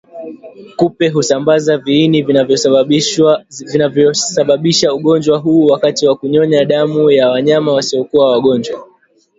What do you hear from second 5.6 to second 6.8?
wakati wa kunyonya